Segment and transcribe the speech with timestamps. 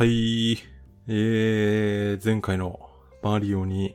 [0.00, 0.56] はい。
[1.08, 2.88] えー、前回の
[3.22, 3.94] マリオに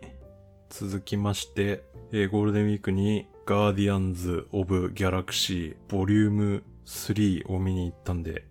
[0.69, 8.45] 続きまして、えー、ゴールデンウィークにガーディアンズ・オブ・ギャラクシーボリューム3を見に行ったんで、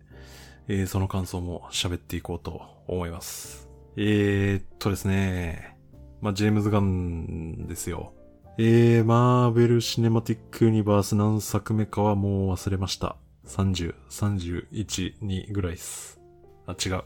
[0.66, 3.68] えー、その感想も喋っていこうと思います。
[3.96, 5.78] えー、っとですね、
[6.22, 8.14] まあ、ジェームズ・ガンですよ。
[8.58, 13.14] えー、マーベル・シネマティック・ユニバース何作目かはもう忘れました。
[13.46, 16.23] 30、31、2ぐらいっす。
[16.66, 17.02] あ、違う。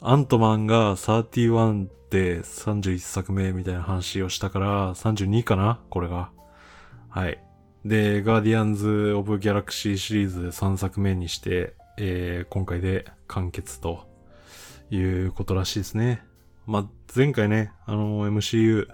[0.00, 6.30] アントマンが31で31作目みたいな話をしたから32かなこれが。
[7.08, 7.42] はい。
[7.84, 14.06] で、ガーディアンズ・オブ・ギャラクシーシリーズ3作目にして、えー、今回で完結と
[14.90, 16.22] いうことらしいですね。
[16.66, 18.88] まあ、前回ね、あの MCU、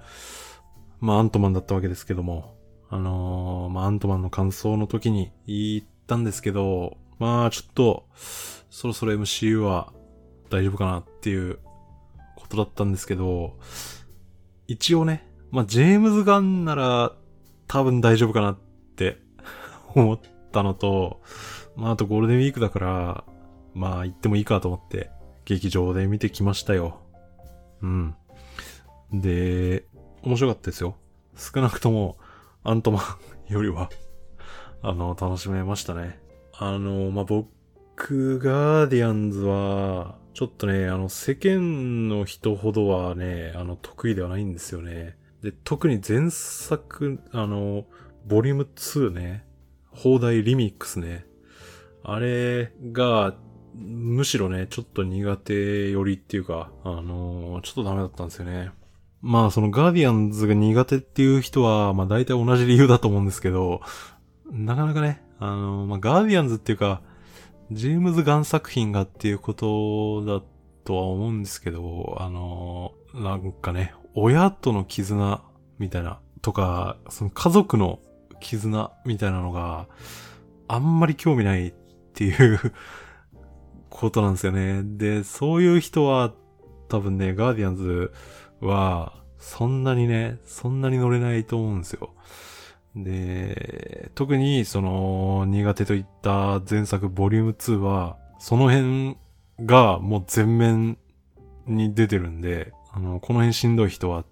[1.00, 2.56] まあ、アントマンだったわけですけども、
[2.88, 8.06] あのー、まあ、アントマンの感想の時に言ったんですけど、まあ、ちょっと、
[8.70, 9.92] そろそろ MCU は
[10.48, 11.58] 大丈夫かなっていう
[12.36, 13.58] ことだったんですけど、
[14.66, 17.12] 一応ね、まあ、ジェームズ・ガンなら
[17.66, 18.58] 多分大丈夫かなっ
[18.96, 19.18] て
[19.94, 20.20] 思っ
[20.52, 21.20] たのと、
[21.76, 23.24] まあ、あとゴールデンウィークだから、
[23.74, 25.10] まあ、行ってもいいかと思って、
[25.44, 27.00] 劇場で見てきましたよ。
[27.82, 28.14] うん。
[29.12, 29.84] で、
[30.22, 30.96] 面白かったですよ。
[31.36, 32.18] 少なくとも、
[32.62, 33.00] アントマ
[33.48, 33.90] ンよりは
[34.82, 36.18] あの、楽しめましたね。
[36.54, 37.50] あの、まあ、僕、
[38.02, 45.16] ガーディアンズは、ちょっとね、あの、世間の人ほどはね、あの、得意ではないんですよね。
[45.42, 47.84] で、特に前作、あの、
[48.26, 49.44] ボリューム2ね、
[49.90, 51.26] 放題リミックスね。
[52.02, 53.36] あれが、
[53.74, 58.72] むしろね、ちょっと苦手よりっていうか、あの、ちょっとダメだったんですよね。
[59.20, 63.82] まあ、そのガーディアンズが苦手っていう人は、まあ大体同じ理由だと思うんですけど、
[64.50, 67.02] なかなかね、あの、まあガーディアンズっていうか、
[67.72, 70.42] ジェームズ・ガン作品がっていうことだ
[70.84, 75.42] とは思うんですけど、あの、なんかね、親との絆
[75.78, 78.00] みたいな、とか、その家族の
[78.40, 79.86] 絆みたいなのが
[80.66, 81.74] あんまり興味ないっ
[82.14, 82.72] ていう
[83.88, 84.82] ことなんですよね。
[84.82, 86.32] で、そういう人は
[86.88, 88.12] 多分ね、ガーディアンズ
[88.60, 92.14] はそんなにね、そんなに乗れないと思うんですよ。
[92.96, 99.16] で、特にその苦手といった前作ボリューム2は、その辺
[99.64, 100.98] がもう全面
[101.66, 104.24] に出てるんで、あの、この辺しんどい人は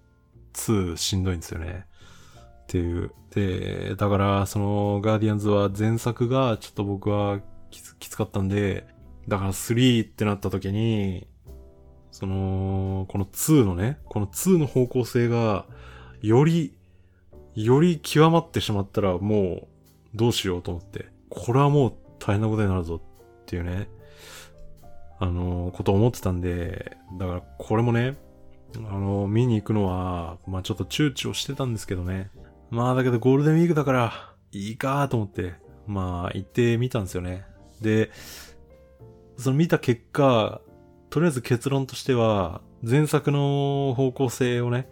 [0.54, 1.86] 2しんどいんですよね。
[2.64, 3.12] っていう。
[3.30, 7.40] で、だから、その、ガーディアンズは前作がちょっと僕は
[7.70, 8.86] きつきつかったんで、
[9.28, 11.26] だから3ってなった時に、
[12.10, 15.66] その、この2のね、この2の方向性が、
[16.22, 16.74] より、
[17.64, 19.68] より極まってしまったらもう、
[20.14, 23.88] どうしようと思って、これはもう大変なことになるぞっていうね、
[25.18, 28.16] あの、ことを思ってたんで、だからこれもね、
[28.76, 32.30] あの、見に行くのは、まあちょっと躊躇してたんですけどね。
[32.70, 35.54] まあだけどゴールデンウィークだから、いいかと思って、
[35.86, 37.44] まあ行ってみたんですよね。
[37.80, 38.10] で、
[39.36, 40.60] その見た結果、
[41.10, 44.88] とりあえず結論としては、前作の方向性をね、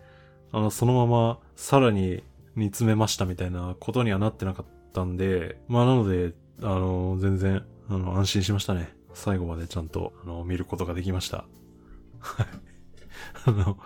[0.50, 2.25] あの、そのままさらに
[2.56, 8.94] 煮詰めましたみたいなことにはなってなかったんで、まあなので、あの、全然、あの、安心しましたね。
[9.15, 11.45] 最後までちゃんと、あの、見ることができました。
[12.19, 12.47] はい。
[13.47, 13.78] あの、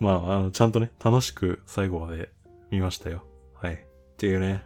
[0.00, 2.30] まあ、あの、ちゃんとね、楽しく最後まで
[2.70, 3.24] 見ましたよ。
[3.54, 3.74] はい。
[3.74, 3.78] っ
[4.16, 4.64] ていうね。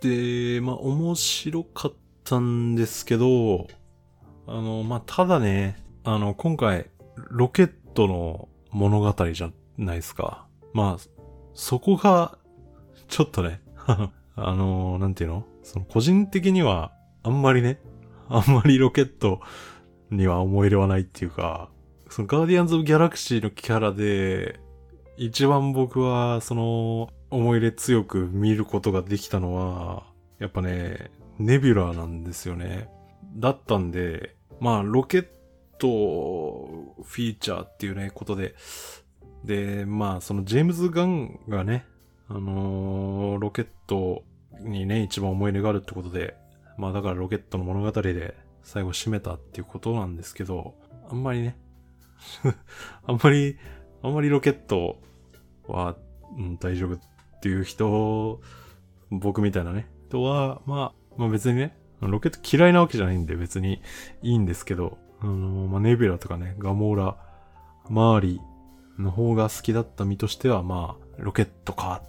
[0.00, 1.92] で、まあ、面白かっ
[2.24, 3.66] たんですけど、
[4.46, 10.46] あの、まあ、ただね、あの、今回、ロケットの物語じゃないですか。
[10.72, 11.08] まあ、
[11.54, 12.38] そこが、
[13.12, 15.44] ちょっとね、 あの、なんていうの？
[15.62, 16.92] その、個人的には、
[17.22, 17.78] あんまりね、
[18.30, 19.42] あんまりロケット
[20.10, 21.68] には思い入れはないっていうか、
[22.08, 24.60] その、ガーディアンズ・オブ・ギャラクシーのキャラで、
[25.18, 30.04] 一番僕は、その、思い入れ強く見ることができたのは、
[30.38, 32.88] やっぱね、ネビュラーなんですよね。
[33.36, 35.26] だったんで、まあ、ロケッ
[35.76, 35.88] ト
[37.02, 38.54] フィーチャーっていうね、ことで、
[39.44, 41.84] で、まあ、そのジェームズ・ガンがね、
[42.28, 44.22] あのー、ロケット
[44.60, 46.36] にね、一番思い入れがあるってことで、
[46.78, 50.74] まあだからロケットの物語で最後締めたっていうことなんですけど、
[51.10, 51.56] あんまりね、
[53.06, 53.58] あんまり、
[54.02, 55.00] あんまりロケット
[55.66, 55.96] は、
[56.36, 57.00] うん、大丈夫っ
[57.40, 58.40] ていう人、
[59.10, 63.80] 僕みたいなね、人は、まあ、まあ別にね、ロケット嫌いなわけじゃないんで別に
[64.22, 67.16] いいんですけど、あのー、まあ、ネビュラとかね、ガモーラ、
[67.88, 68.40] マーリ
[68.98, 72.02] の方が好きだった身としては、まあ、ロケットか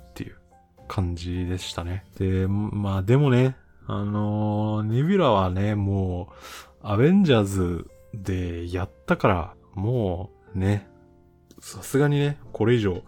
[0.87, 2.05] 感じでしたね。
[2.17, 3.55] で、まあでもね、
[3.87, 10.87] あのネビュラはね、もう、アベンジャーズでやったから、もうね、
[11.59, 13.03] さすがにね、これ以上、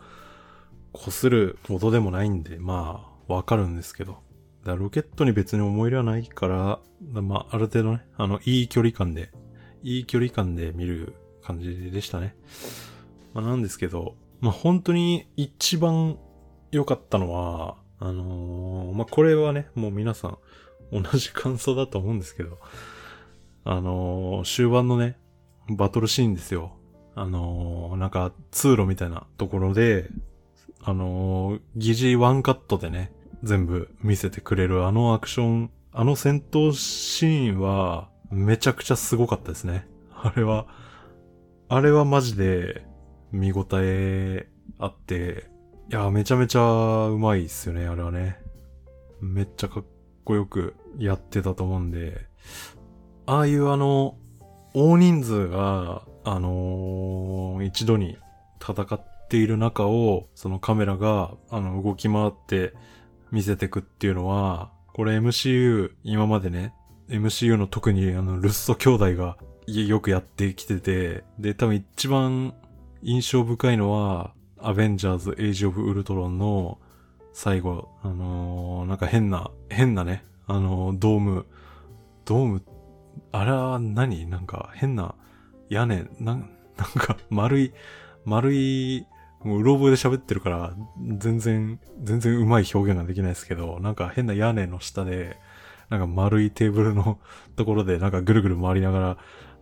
[0.94, 4.24] 擦るほどでもないんで、まあ、わかるんですけど。
[4.64, 6.80] だロケットに別に思い入れはないから、
[7.22, 9.32] まあ、ある程度ね、あの、いい距離感で、
[9.84, 11.14] いい距離感で見る
[11.44, 12.36] 感じでしたね。
[13.34, 16.18] まあ、なんですけど、まあ、本当に一番
[16.76, 20.38] 良かったのは、あのー、まあ、これはね、もう皆さん
[20.92, 22.60] 同じ感想だと思うんですけど、
[23.64, 25.18] あのー、終盤のね、
[25.70, 26.74] バトルシーンですよ。
[27.16, 30.10] あのー、なんか通路みたいなところで、
[30.84, 33.12] あの、疑似ワンカットでね、
[33.44, 39.88] 全部見せてくれるあのアクション、あの戦闘シーンはめちゃくちゃすごかったですね。
[40.12, 40.68] あれは、
[41.70, 42.86] あれはマジで
[43.32, 45.50] 見応えあって、
[45.88, 48.40] いや、めちゃめちゃうまいっすよね、あれはね。
[49.22, 49.86] めっちゃかっ
[50.24, 52.26] こよくやってたと思うんで、
[53.28, 54.18] ああいうあの、
[54.74, 58.18] 大人数が、あのー、一度に
[58.60, 62.74] 戦っている中を、そのカメラが、あの、動き回って
[63.32, 66.74] 見せてくっていうのは、これ MCU、今までね、
[67.10, 69.38] MCU の特にあの、ルッソ兄弟が
[69.68, 72.56] よくやってきてて、で、多分一番
[73.04, 74.34] 印象深いのは、
[74.68, 76.80] アベンジャーズ・エイジ・オブ・ウルトロンの
[77.34, 81.46] 最後、あのー、なんか変な、変なね、あのー、ドーム、
[82.26, 82.64] ドーム、
[83.32, 84.26] あれは何？
[84.26, 85.14] なんか変な
[85.70, 87.74] 屋根、なん、なんか 丸い、
[88.26, 89.06] 丸い、
[89.44, 90.74] もううろ覚えで喋ってるから、
[91.18, 95.38] 全然、全然うまい表現ができないですけど、なんか変な屋根の下で、
[95.90, 97.20] なんか丸いテーブルの
[97.56, 99.18] ところでなんかぐるぐる回りながら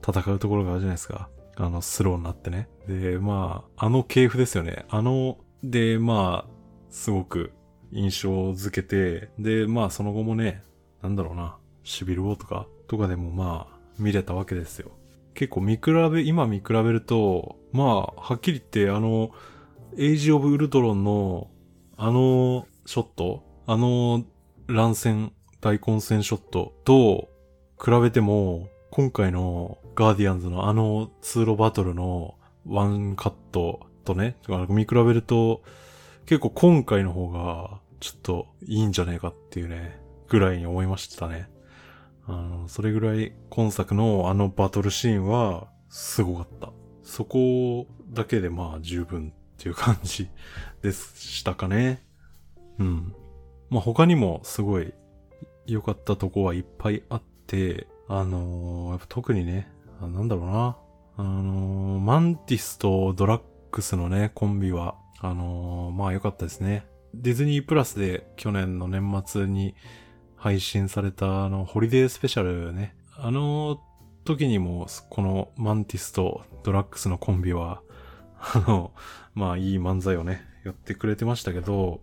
[0.08, 1.28] 戦うところがあるじゃないですか。
[1.56, 2.68] あの、スローになってね。
[2.88, 4.86] で、まあ、あの系譜ですよね。
[4.90, 6.52] あの、で、まあ、
[6.90, 7.52] すごく
[7.92, 10.64] 印象づけて、で、まあ、その後もね、
[11.02, 14.92] なんだろうな、シビルウォーとか、とかでもまあ、見れたわけですよ。
[15.34, 19.32] 結構見比べ、今見比べると、まあ、はっきり言って、あの、
[19.98, 21.50] エイジ・オブ・ウルトロンの、
[21.98, 24.24] あの、ショット、あの、
[24.68, 27.30] 乱戦、大混戦ショットと、
[27.84, 32.36] 比べても、今回のガーディアンズのあの通路バトルの
[32.68, 34.36] ワンカットとね、
[34.69, 35.63] 見比べると、
[36.28, 40.00] 結構今回の方が、ちょっといいんじゃねえかっていうね、
[40.30, 41.50] ぐらいに思いましたね。
[42.28, 46.72] あの、それぐらい今作のあのバトルシーンは、すごかった。
[47.01, 50.30] そこだけでまあ十分っていう感じ
[50.84, 52.06] でしたかね。
[52.78, 53.16] うん。
[53.72, 54.94] まあ他にもすごい
[55.66, 59.68] 良かったとこはいっぱいあって、あのー、やっぱ特にね、
[60.00, 60.77] なんだろうな。
[61.18, 66.86] あのー、マンティスとドラッグスのね、コンビは、あのー、まあ良かったですね。
[67.15, 69.74] ディズニープラスで去年の年末に
[70.36, 72.95] 配信されたあの、ホリデースペシャルね。
[73.18, 73.81] あの
[74.25, 77.81] 時にも、このマンティスとドラッグスのコンビは、
[78.38, 78.92] あの、
[79.33, 82.01] まあいい漫才をね、やってくれてましたけど、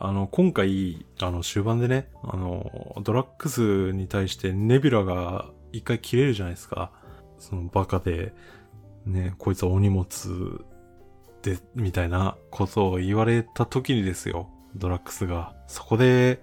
[0.00, 6.92] あの、今回、あの、終盤でね、あの、ドラッグスに対してネビュラが一回切れるじゃないですか。
[7.38, 8.32] そのバカで、
[9.06, 10.64] ね、こいつはお荷物
[11.42, 15.54] で、みたいなことを言われた時にですよ、ドラッグスが。
[15.66, 16.42] そこで、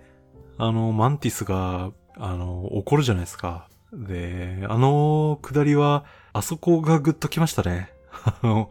[0.58, 3.70] あの、マンティスが、あの、怒るじゃないですか。
[3.94, 7.90] で、あの、下りは、あそこがグッときましたね。
[8.24, 8.70] あの、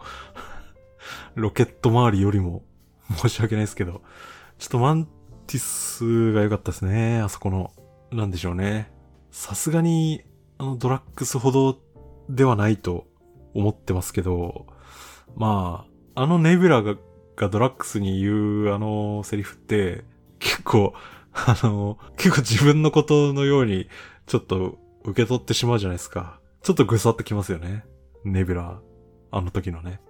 [1.35, 2.63] ロケット周りよりも、
[3.17, 4.03] 申し訳ないですけど、
[4.65, 5.05] ちょっとマン
[5.47, 7.21] ティスが良かったですね。
[7.21, 7.71] あそこの、
[8.11, 8.91] なんでしょうね。
[9.31, 10.23] さすがに、
[10.57, 11.79] あの、ドラッグスほど
[12.31, 13.07] ではないと
[13.53, 14.67] 思ってますけど、
[15.37, 16.95] まあ、あのネビュラが
[17.37, 20.03] がドラッグスに言うあのセリフって、
[20.39, 20.95] 結構、
[21.35, 23.91] あの、結構自分のことのように、
[24.25, 26.41] ちょっと受け取ってしまうじゃないですか。
[26.63, 27.85] ちょっとぐさってきますよね。
[28.25, 28.81] ネビュラ、
[29.31, 30.01] あの時のね。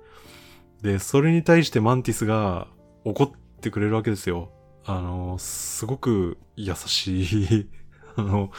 [0.81, 2.69] で、それに対してマンティスが
[3.05, 3.31] 怒っ
[3.65, 4.53] てくれるわけですよ。
[4.85, 7.71] あの、すごく優しい
[8.17, 8.51] あの、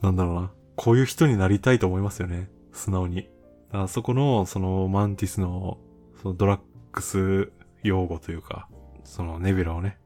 [0.00, 0.50] なんだろうな。
[0.74, 2.50] こういう人になりたいと思いますよね。
[2.72, 3.28] 素直に。
[3.70, 5.78] あそこの、その、マンティスの、
[6.22, 6.60] そのドラッ
[6.92, 7.52] グス
[7.82, 8.68] 用語というか、
[9.04, 9.98] そのネビラをね、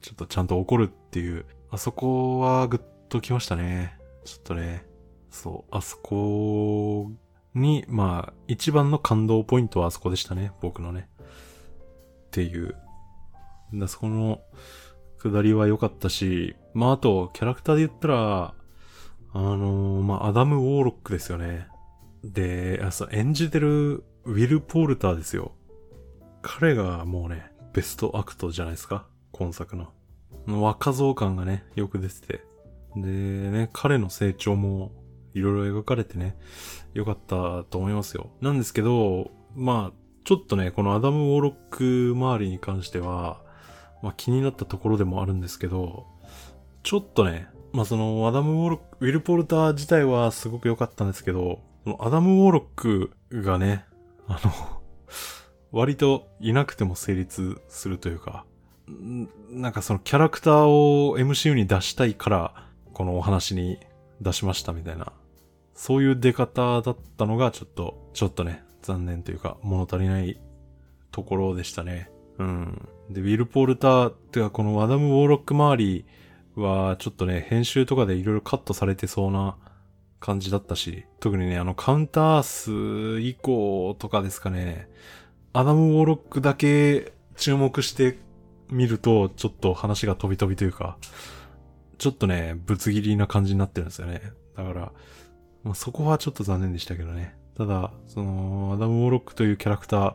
[0.00, 3.98] ちょっとちゃんと怒るっていう、あそこはグッときましたね。
[4.24, 4.86] ちょっとね、
[5.30, 7.10] そう、あそこ
[7.54, 11.08] に、まあ、一番の感動ポイントはあそこでしたね、僕のね。
[12.32, 12.74] っていう。
[13.74, 14.40] だそこの、
[15.18, 18.54] 下りは良かったし、まああと、キャラクターで言ったら、
[19.34, 21.68] あのー、まあ、アダム・ウォーロックですよね。
[22.24, 25.52] で、あそう演じてるウィル・ポールターですよ。
[26.40, 29.88] 彼がもうね、ベストアクトじゃないですか今作の。
[30.46, 32.44] 若造感がね、よく出てて。
[32.96, 34.92] でね、彼の成長も
[35.34, 36.36] いろいろ描かれてね、
[36.94, 38.30] よかったと思いますよ。
[38.40, 43.40] なんですけど、まあ、ちょっとね、このアダム・ウォーロック周りに関しては、
[44.02, 46.06] まあ気になったところでもあるんですけど、
[46.82, 51.60] ちょっとね、まあそのアダム・ウォーロック、ウィル・ポルター自体はすごく良かったんですけど、
[51.98, 53.10] アダム・ウォーロック
[53.42, 53.84] がね、
[54.28, 54.52] あの
[55.72, 58.44] 割といなくても成立するというか、
[59.50, 63.78] なんかそのキャラクターを MCU に出したいから、このお話に
[64.20, 65.12] 出しましたみたいな、
[65.74, 70.40] そういう出方だったのがちょっと、ちょっとね、残念というか、物足りない
[71.10, 72.10] ところでしたね。
[72.38, 72.88] うん。
[73.10, 76.04] で、ウィル・ポルターっていうか、このアダム・ウォーロック周り
[76.56, 79.56] は、ちょっとね、編集とかでいろいろカットされてそうな
[80.20, 84.88] 感じだったし、特にね、あの、カウンター数以降とかですかね、
[85.52, 88.18] アダム・ウォーロックだけ注目して
[88.70, 90.96] みると、ちょっと話が飛び飛びというか、
[91.98, 94.22] ちょっとね、ぶつ切りな感じになってるんですよね。
[94.56, 94.92] だから、
[95.62, 97.36] まあ、そこはちょっと残念でしたけどね。
[97.56, 100.14] ただ、その、アダム・ウォーロックというキャラクター、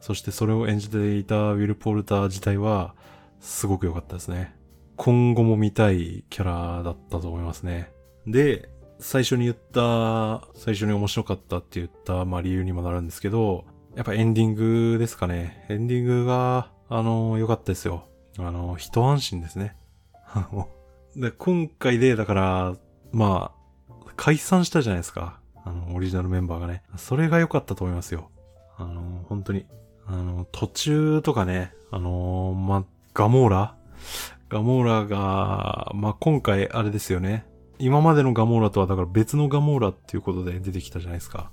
[0.00, 2.94] そしてそれを演じていたウィル・ポルター自体は、
[3.40, 4.54] すごく良かったですね。
[4.96, 6.44] 今後も見たいキャ
[6.76, 7.92] ラだったと思いますね。
[8.26, 8.68] で、
[9.00, 13.64] 最初に言った、最初に面白かったって言った、まあ理由にもなるんですけど、
[13.96, 15.66] やっぱエンディングですかね。
[15.68, 18.04] エンディングが、あの、良かったですよ。
[18.38, 19.76] あの、一安心ですね。
[21.16, 22.76] で、今回で、だから、
[23.12, 23.52] ま
[23.88, 25.41] あ、解散したじゃないですか。
[25.64, 26.82] あの、オリジナルメンバーがね。
[26.96, 28.30] それが良かったと思いますよ。
[28.76, 29.66] あの、本当に。
[30.06, 33.74] あの、途中とかね、あの、ま、ガモーラ？
[34.48, 37.46] ガモーラが、ま、今回あれですよね。
[37.78, 41.50] 今までのガモーラとはだから別のガモーラっていうことで出てきたじゃないですか。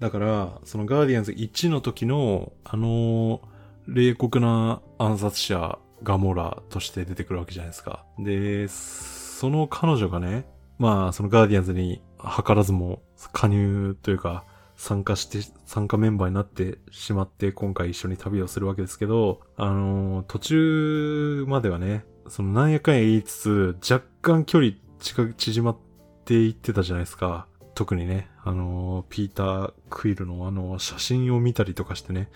[0.00, 3.40] だから、そのガーディアンズ1の時の、あの
[3.86, 8.04] 冷酷な暗殺者ガモーラとして出てくるわけじゃないですか。
[8.18, 10.44] で、その彼女がね、
[10.78, 13.02] まあ、そのガーディアンズに図らずも
[13.32, 14.44] 加入というか、
[14.76, 25.76] 参加して、参加メンバーになってしまって今回一緒に旅をするわけですけど、あのー、途中まではね、そのなんやかんや言いつつ、若干距離近く縮まっ
[26.24, 27.46] ていってたじゃないですか。
[27.74, 32.28] 特にね、あのー、ピーター・クイルのあの、写真を見たりとかしてね、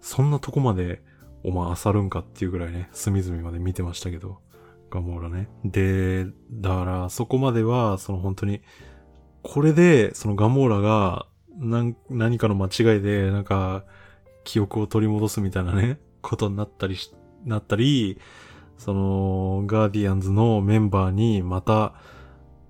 [0.00, 1.02] そんなとこまで、
[1.44, 4.38] お前漁るんかっていうぐらいね、隅々まで見てましたけど、
[4.90, 5.48] ガモーラね。
[5.64, 8.62] で、だから、そこまでは、その本当に、
[9.48, 11.26] これで、そのガモーラが、
[11.58, 11.94] 何
[12.38, 13.84] かの間違いで、なんか、
[14.44, 18.18] 記憶を取り戻すみたいなね、ことになったりし、なったり、
[18.76, 21.94] その、ガーディアンズのメンバーにまた、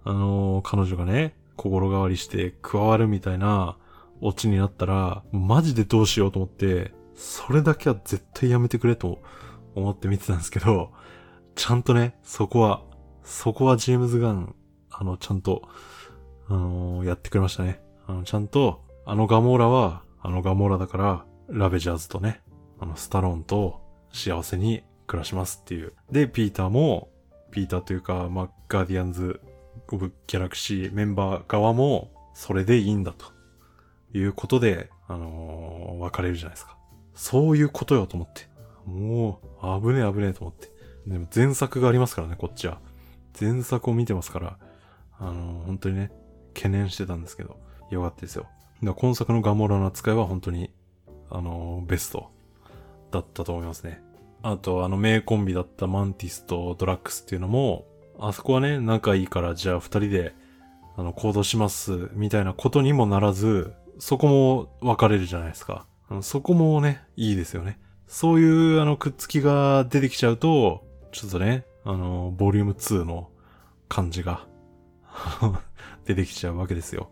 [0.05, 3.79] あの、彼女がね、心変わりして加わるみたいな
[4.21, 9.23] オチになったら、マジでどうしようと思って、それだけは絶対やめてくれと
[9.75, 10.93] 思って見てたんですけど、
[11.55, 12.83] ちゃんとね、そこは、
[13.25, 14.55] そこはジェームズ・ガン、
[14.91, 15.63] あの、ちゃんと、
[16.49, 17.81] あのー、やってくれましたね。
[18.07, 22.43] あの、ちゃんと、あのガモーラは、あのガモーラだから、ラベジャーズとね、
[22.81, 23.81] あの、スタローンと
[24.13, 25.93] 幸せに暮らしますっていう。
[26.11, 27.11] で、ピーターも、
[27.51, 29.41] ピーターというか、まあ、ガーディアンズ・
[29.91, 33.37] オブ・ギャラクシーメンバー側も、それでいいんだと。
[34.13, 36.77] いうことで、あのー、別れるじゃないですか。
[37.15, 38.49] そういうことよと思って。
[38.87, 40.71] もう、危ねえ危ねえと思って。
[41.07, 42.81] でも前作がありますからね、こっちは。
[43.39, 44.59] 前作を見てますから、
[45.19, 46.13] あのー、本当にね、
[46.57, 47.59] 懸念してたんですけど、
[47.91, 48.47] よかったですよ。
[48.83, 50.71] だ今作のガモラの扱いは本当に、
[51.31, 52.31] あのー、ベスト
[53.11, 54.03] だったと思いますね。
[54.43, 57.87] あと、あの、名コンビだったマンティスとドラックスっていうのも、
[58.19, 60.35] あそこはね、仲いいから、じゃあ二人で、
[60.97, 65.87] あの、行動します、みたいなことにもならず、そこも分かれるじゃないですか。
[66.23, 67.79] そこもね、いいですよね。
[68.07, 73.31] そういう、あの、くっつきが出てきちゃうと、ちょっとね、あの、ボリューム2の
[73.89, 74.47] 感じが
[76.07, 77.11] 出てきちゃうわけですよ。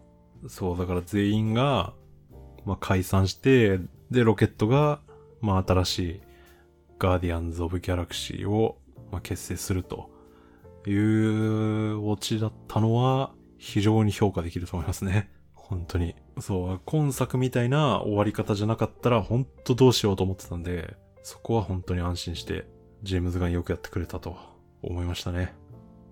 [0.49, 1.95] そう、だから全員が、
[2.65, 3.79] まあ、解散して、
[4.11, 5.01] で、ロケットが、
[5.41, 6.21] まあ、新しい
[6.99, 8.79] ガーディアンズ・オブ・ギャラクシーを、
[9.11, 10.11] まあ、結成すると
[10.87, 15.31] いうオチだったのは非常に評価できると思いますね。
[15.55, 16.15] 本当に。
[16.41, 22.67] そう、今作みたいな終わり方じゃなかったら本当どうしようと思ってたんで、そこは本当に安心して、
[23.03, 24.37] ジェームズガンよくやってくれたと
[24.83, 25.55] 思いましたね。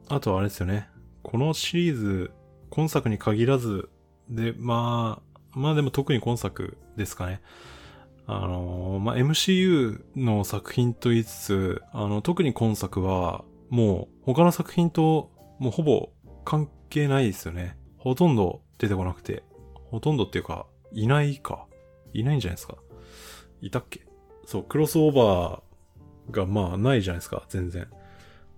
[0.08, 0.88] あとはあれですよね。
[1.22, 2.32] このシリーズ、
[2.72, 3.90] 今作に限らず、
[4.30, 5.20] で、ま
[5.54, 7.42] あ、まあでも特に今作ですかね。
[8.26, 16.10] あの、まあ、MCU の作品と言いつつ、あの、特に今作は、もう他の作品ともうほぼ
[16.44, 17.76] 関係ないですよね。
[17.98, 19.42] ほとんど出てこなくて。
[19.90, 21.66] ほとんどっていうか、いないか。
[22.14, 22.76] いないんじゃないですか。
[23.60, 24.06] いたっけ？
[24.46, 27.86] そう、クロスオーバーがまあないじゃないですか、全然。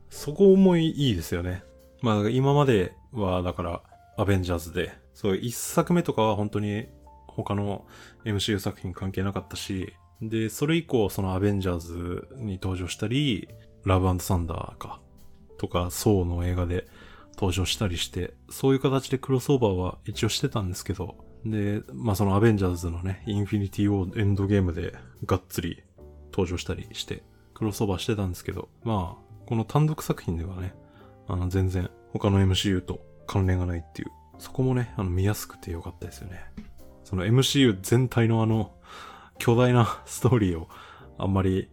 [0.08, 1.64] そこもいいですよね。
[2.00, 3.82] まあ今まではだから、
[4.16, 6.86] アベンジャーズで、そう、一作目とかは本当に
[7.26, 7.86] 他の
[8.24, 13.48] MCU 作品関係なかったし、で、それ以降、そのアベンジャーズに登場したり、
[13.84, 15.00] ラブサンダーか、
[15.58, 16.86] とか、ソーの映画で
[17.36, 24.94] 登場したりして、そういう形でクロスオーバーは一応してたんですけど、で、まあそのアベンジャーズのね、インフィニティウォーエンドゲームで
[25.26, 25.82] がっつり
[26.32, 30.74] 登場したりして、クロスオーバーしてたんですけど、まあ、この単独作品ではね、
[31.26, 36.40] あの全然他の MCU と関連がないっていう、そこもね、あの見やすくてよかったですよね。
[37.04, 38.72] その MCU 全体のあの、
[39.38, 40.68] 巨大な ストーリーを
[41.18, 41.68] あんまり、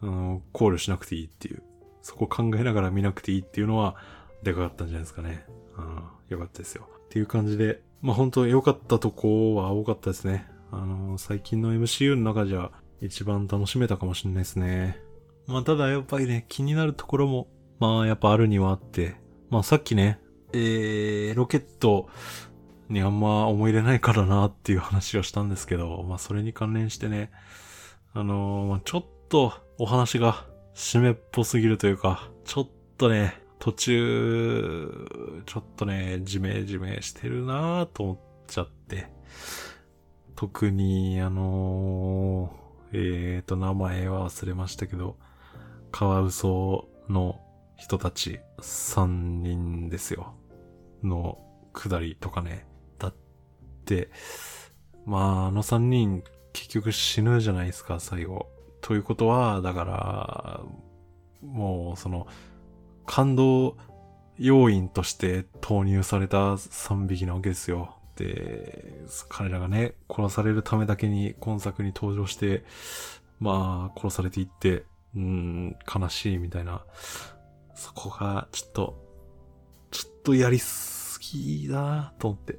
[0.00, 1.62] あの、考慮しなくていいっていう、
[2.02, 3.96] そこ考えながら見なくていいっていうのは、
[4.42, 5.44] でかかったんじゃないですかね。
[5.76, 6.88] うん、よかったですよ。
[7.06, 10.48] っていう感じで、まあ本当良かったとこは多かったですね。
[10.70, 12.70] あの、最近の MCU の中じゃ
[13.00, 15.00] 一番楽しめたかもしれないですね。
[15.46, 17.48] まあただやっぱりね、気になるところも、
[17.78, 19.16] まあやっぱあるにはあって、
[19.50, 20.20] まあさっきね、
[20.56, 22.08] えー、ロケット
[22.88, 27.30] にあんま思い入れないからなっていう話をしたんですけど、まあそれに関連してね、
[28.14, 39.08] あのー、ちょっとお話が締めっぽすぎるというか、ちょっとね、途中、ちょっとね、じめじめしてるなぁと思っちゃって、
[40.36, 45.16] 特に、あのー、えーと、名前は忘れましたけど、
[45.90, 47.40] カワウソの
[47.76, 49.06] 人たち3
[49.42, 50.35] 人ですよ。
[51.02, 51.38] の
[51.72, 52.66] 下りとかね。
[52.98, 53.14] だっ
[53.84, 54.10] て、
[55.04, 56.22] まあ、あの3人
[56.52, 58.48] 結局死ぬじゃないですか、最後。
[58.80, 60.60] ということは、だから、
[61.42, 62.26] もう、その、
[63.04, 63.76] 感動
[64.38, 67.96] 要因として投入された3匹なわけですよ。
[68.16, 72.64] で、彼らがね、殺されるためだけに今作に登場して、
[73.38, 74.84] まあ、殺されていって、
[75.14, 76.84] うん、悲しいみたいな。
[77.74, 79.05] そこが、ちょっと、
[79.90, 82.58] ちょっとやりすぎだなと思って。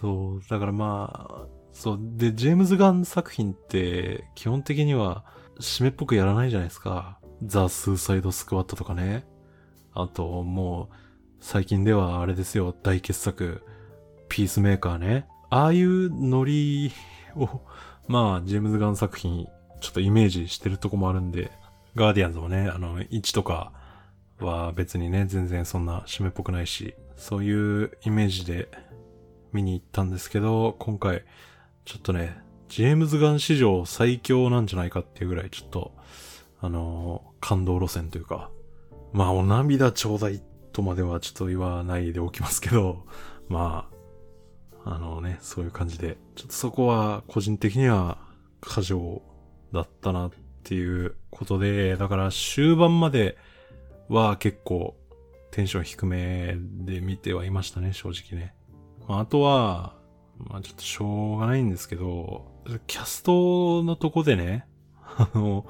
[0.00, 5.24] そう、だからまあ、そう、で、ジェームズ・ガン作品って、基本的には、
[5.60, 7.18] 締めっぽくやらないじゃないですか。
[7.44, 9.26] ザ・スーサイド・スクワットとかね。
[9.92, 10.94] あと、もう、
[11.40, 13.62] 最近ではあれですよ、大傑作、
[14.28, 15.26] ピースメーカーね。
[15.50, 16.92] ああいうノリ
[17.36, 17.62] を、
[18.08, 19.46] まあ、ジェームズ・ガン作品、
[19.80, 21.50] ちょっとイメージしてるとこもあるんで、
[21.94, 23.72] ガーディアンズもね、あの、1とか
[24.40, 28.68] は別にね、全然そんな締めっぽくないし、そういうイメージで
[29.52, 31.24] 見に行ったんですけど、今回、
[31.84, 32.36] ちょっとね、
[32.68, 35.94] ジェームズ・ガン史上最強なんじゃないかっていうぐらい、ちょっと、
[36.60, 38.50] あの感動路線というか、
[39.12, 43.04] まあ、お涙ちょうだいとまではちょっと言わないでおきますけど、
[43.48, 43.88] ま
[44.84, 48.18] あ、あのね、そういう感じで、ちょっとそこは個人的には
[48.60, 49.22] 過剰
[49.72, 50.30] だったなっ
[50.64, 53.36] ていうことで、だから終盤まで
[54.08, 54.96] は結構
[55.50, 58.54] テンション低めで見てはいましたね、正直ね。
[59.08, 59.94] まあ、あとは、
[60.38, 62.46] まあちょっとしょうがないんですけど、
[62.86, 64.66] キャストのとこでね、
[65.16, 65.66] あの、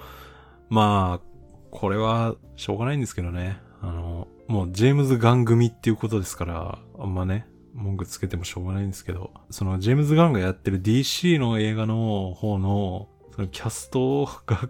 [0.69, 1.27] まあ、
[1.71, 3.61] これはしょうがないんですけどね。
[3.81, 14.69] あの、もうジェームズ・ガン組っていうことですから、あんまね、文句つけてもしょうがないんですけど、そのジェームズ・ガンがやってる DC の映画の方の、そのキャストが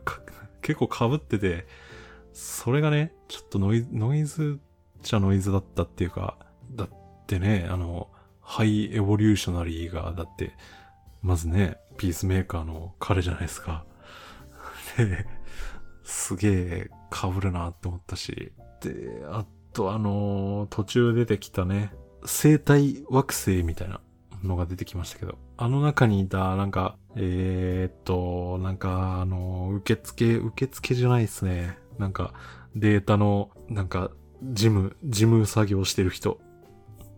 [0.60, 1.66] 結構被ってて、
[2.38, 4.60] それがね、ちょっとノイズ、ノイズ
[4.98, 6.36] っちゃノイズだったっていうか、
[6.70, 6.88] だっ
[7.26, 8.10] てね、あの、
[8.42, 10.52] ハイエボリューショナリーが、だって、
[11.22, 13.86] まずね、ピースメーカーの彼じゃないですか。
[14.98, 15.26] で、
[16.04, 18.52] すげえ被るなって思ったし。
[18.82, 21.90] で、あとあのー、途中出てきたね、
[22.26, 24.02] 生体惑星みたいな
[24.42, 31.78] のが出てきましたけど、あの中にいた、なんか、えー、っと、なんか、あの、受付、受付じゃないですね。
[31.98, 32.34] なんか、
[32.74, 34.10] データの、なんか、
[34.42, 36.38] 事務、事務作業してる人。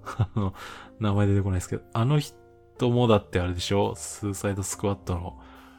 [0.17, 0.55] あの、
[1.01, 3.95] 名前出てこないですけど、あの人もだってあれでしょ？
[3.97, 5.39] スーサイドスクワットの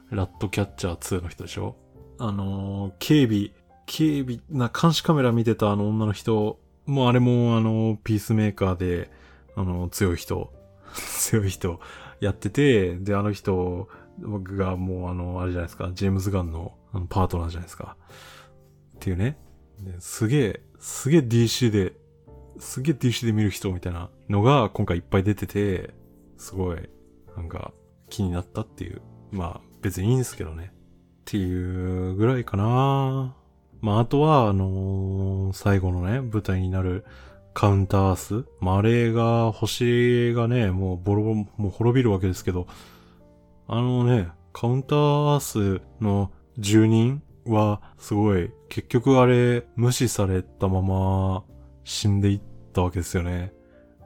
[0.10, 1.76] ラットキャッチャー2の人でしょ？
[2.20, 3.52] あの、警備、
[3.86, 9.10] 警備な監視カメラ見てたあの女の人、もうあれもあの、ピースメーカーで、
[9.56, 10.54] あの、強い人、
[10.96, 11.80] 強い人
[12.20, 13.88] やってて、で、あの人
[14.20, 17.96] 僕がもうあの、あれじゃないですか、ジェームズ・ガンのあのパートナーじゃないですか。
[18.96, 19.38] っていうね。
[20.00, 21.94] すげえ、すげえ DC で、
[22.58, 25.94] すげえ DC で見る人みたいなのが今回いっぱい出てて、
[26.38, 26.90] すごい、
[27.38, 27.74] なんか
[28.10, 29.02] 気になったっていう。
[29.32, 30.74] まあ別にいいんですけどね。
[30.74, 33.36] っていうぐらいかな
[33.82, 37.06] まあ、あとは、あのー、最後のね、舞台になる
[37.60, 38.46] カウンターアース？
[38.62, 42.68] まあ、あれが、星がね、もうボロボロ、もう滅びるわけですけど、
[43.68, 51.44] あのね、カウンターアースの住人は、すごい、結局あれ、無視されたまま
[51.84, 52.42] 死んでいっ
[52.72, 53.52] たわけですよね。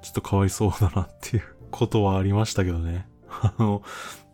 [0.02, 3.08] ちょっとかわいそうだなっていう ことはありましたけどね。
[3.30, 3.84] あの、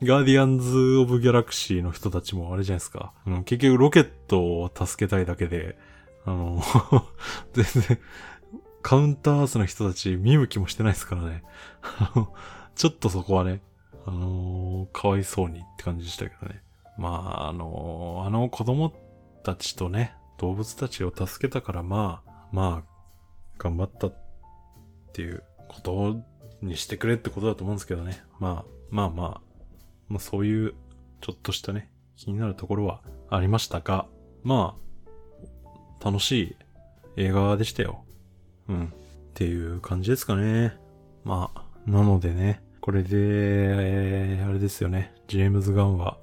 [0.01, 3.12] ガーディアンズ・オブ・ギャラクシーの人たちもあれじゃないですか。
[3.27, 5.77] うん、結局ロケットを助けたいだけで、
[6.25, 6.62] あの、
[7.51, 7.99] 全然、
[8.82, 11.44] カウンターアースの人たち見向きもしてないですからね。
[12.76, 13.62] ちょっとそこはね、
[14.06, 16.63] あのー、かわいそうにって感じでしたけどね。
[16.98, 18.94] まあ、あのー、あの子供
[19.44, 23.24] たちとね、動物たちを助けたから、まあ、まあ、
[23.58, 24.13] 頑張ったっ
[25.13, 26.22] ていうこと
[26.62, 28.24] にしてくれってことだと思うんですけどね。
[28.39, 29.42] まあ、まあまあ、
[30.08, 30.74] まあそういう
[31.22, 34.08] ちょっとしたね、気になるところはありましたが、
[34.44, 34.78] ま
[36.02, 36.56] あ、楽しい
[37.18, 38.04] 映画でしたよ。
[38.69, 38.86] うん。
[38.86, 38.89] っ
[39.34, 40.77] ていう感じですかね。
[41.23, 45.13] まあ、なのでね、これで、えー、あれですよね。
[45.27, 46.17] ジェームズ・ガンは、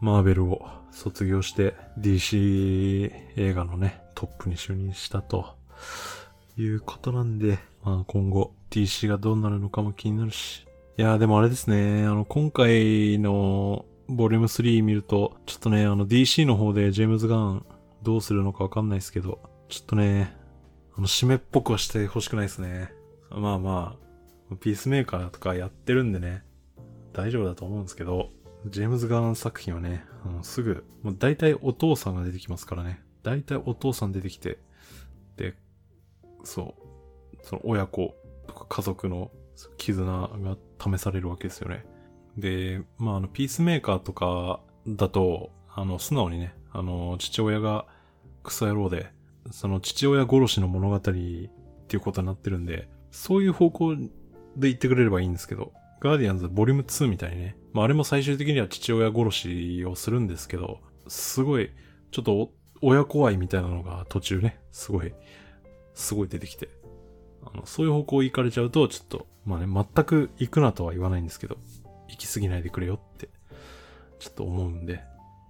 [0.00, 5.56] マーベルを卒業して DC 映画のね、トップに就任したと
[6.56, 10.66] いうことなんで、まあ今後 DC がどうなるのかも気になるし。
[10.96, 17.66] いやーでもあれですね、あの今回のボリューム3見ると、ちょっとね、あの DC の方でジェームズ・ガン
[18.02, 20.36] どうするのかわかんないですけど、ちょっとね、
[20.96, 22.92] あの締めっぽくはしてほしくないですね。
[23.30, 23.96] まあま
[24.52, 26.44] あ、ピースメーカーとかやってるんでね、
[27.12, 28.30] 大丈夫だと思うんですけど、
[28.66, 33.02] ジェームズ・ガーン作品はね、うん、すぐ、もう大体お父さんが出てきますからね。
[33.22, 34.58] 大体お父さん出てきて、
[35.36, 35.54] で、
[36.44, 36.74] そ
[37.32, 38.14] う、その親子
[38.46, 39.30] とか家族の
[39.76, 41.84] 絆が試されるわけですよね。
[42.36, 47.86] で、まあ、あの、ピースメーカーとかだと、あの、素直にね、あの、父親が
[48.42, 49.13] クソ野郎で、
[49.50, 51.50] その父親殺しの物語ってい
[51.96, 54.08] うことになってるんで、そういう方向で
[54.68, 61.70] 言ってくれればいいんですけど、ガーディアンズボリューム2みたいにね、まああれも最終的には父親殺しをするんですけど、すごい、
[62.10, 62.50] ちょっと
[62.82, 65.14] 親子愛みたいなのが途中ね、すごい、
[65.94, 66.68] すごい出てきて、
[67.44, 71.56] あの、そういう方向行かれちゃうと、ちょっと、まあね、全く行くなとは言わないんですけど、
[72.08, 73.28] 行き過ぎないでくれよって、
[74.18, 75.02] ちょっと思うんで、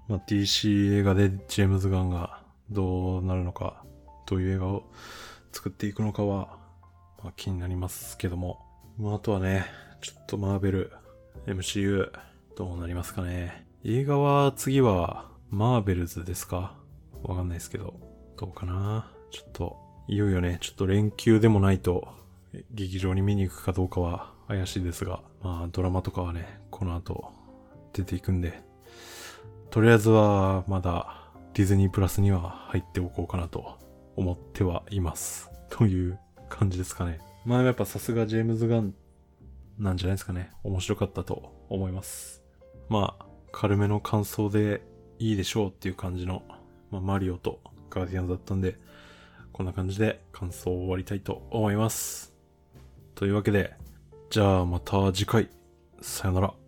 [0.09, 3.85] まあ DC 映画でジェームズ・ガンがどうなるのか、
[4.27, 4.85] どういう映画を
[5.53, 6.59] 作っていくのかは、
[7.23, 8.61] まあ、気になりますけども、
[8.99, 9.67] まああとはね、
[10.01, 10.93] ちょっとマーベル、
[11.47, 12.11] MCU、
[12.57, 13.67] どうなりますかね。
[13.85, 16.77] 映画は次は、マーベルズですか？
[17.23, 17.95] わかんないですけど、
[18.37, 19.11] どうかな？
[19.31, 19.77] ちょっと、
[20.09, 22.09] いよいよね、ちょっと連休でもないと、
[22.71, 27.33] 劇場に見に行くかどうかは怪しいですが、まあドラマとかはね、この後
[27.93, 28.63] 出ていくんで、
[29.71, 31.24] とりあえずはまだ
[31.55, 33.79] ディズニープラスには入っておこうかなと
[34.17, 35.51] 思ってはいます。
[35.71, 37.21] という感じですかね。
[37.45, 38.93] まあやっぱさすがジェームズ・ガン
[39.79, 40.51] なんじゃないですかね。
[40.65, 42.43] 面白かったと思います。
[42.89, 44.83] まあ、軽めの感想で
[45.21, 46.43] いいでしょうっていう感じの、
[46.91, 48.77] まあ、マリオとガーディアンズだったんで、
[49.53, 52.35] こんな感じで感想を終わりたいと思います。
[53.15, 53.75] というわけで、
[54.29, 55.49] じゃあまた次回、
[56.01, 56.64] さよなら。